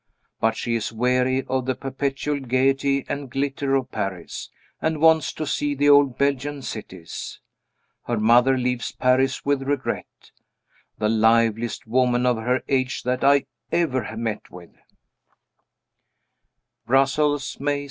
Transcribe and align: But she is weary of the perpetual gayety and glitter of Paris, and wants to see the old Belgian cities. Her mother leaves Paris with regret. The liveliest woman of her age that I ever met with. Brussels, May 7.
But 0.39 0.57
she 0.57 0.73
is 0.73 0.91
weary 0.91 1.43
of 1.43 1.67
the 1.67 1.75
perpetual 1.75 2.39
gayety 2.39 3.05
and 3.07 3.29
glitter 3.29 3.75
of 3.75 3.91
Paris, 3.91 4.49
and 4.81 4.99
wants 4.99 5.31
to 5.33 5.45
see 5.45 5.75
the 5.75 5.89
old 5.89 6.17
Belgian 6.17 6.63
cities. 6.63 7.39
Her 8.07 8.17
mother 8.17 8.57
leaves 8.57 8.91
Paris 8.91 9.45
with 9.45 9.61
regret. 9.61 10.31
The 10.97 11.07
liveliest 11.09 11.85
woman 11.85 12.25
of 12.25 12.37
her 12.37 12.63
age 12.67 13.03
that 13.03 13.23
I 13.23 13.45
ever 13.71 14.17
met 14.17 14.49
with. 14.49 14.71
Brussels, 16.87 17.59
May 17.59 17.73
7. 17.79 17.79